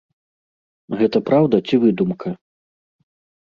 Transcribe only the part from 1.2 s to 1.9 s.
праўда ці